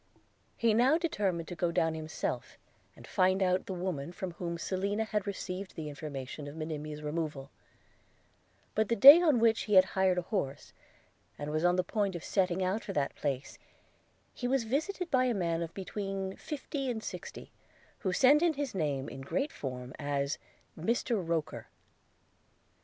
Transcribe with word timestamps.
–He 0.57 0.73
now 0.73 0.97
determined 0.97 1.47
to 1.49 1.55
go 1.55 1.71
down 1.71 1.93
himself, 1.93 2.57
and 2.95 3.05
find 3.05 3.43
out 3.43 3.67
the 3.67 3.75
woman 3.75 4.11
from 4.11 4.31
whom 4.31 4.57
Selina 4.57 5.03
had 5.03 5.27
received 5.27 5.75
the 5.75 5.89
information 5.89 6.47
of 6.47 6.55
Monimia's 6.55 7.03
removal; 7.03 7.51
but, 8.73 8.89
the 8.89 8.95
day 8.95 9.21
on 9.21 9.37
which 9.39 9.65
he 9.65 9.75
had 9.75 9.85
hired 9.93 10.17
an 10.17 10.23
horse, 10.23 10.73
and 11.37 11.51
was 11.51 11.63
on 11.63 11.75
the 11.75 11.83
point 11.83 12.15
of 12.15 12.23
setting 12.23 12.63
out 12.63 12.83
for 12.83 12.93
that 12.93 13.13
place, 13.13 13.59
he 14.33 14.47
was 14.47 14.63
visited 14.63 15.11
by 15.11 15.25
a 15.25 15.35
man 15.35 15.61
of 15.61 15.71
between 15.75 16.35
fifty 16.35 16.89
and 16.89 17.03
sixty, 17.03 17.51
who 17.99 18.11
sent 18.11 18.41
in 18.41 18.53
his 18.55 18.73
name, 18.73 19.07
in 19.07 19.21
great 19.21 19.51
form, 19.51 19.93
as 19.99 20.39
Mr 20.75 21.21
Roker. 21.23 21.67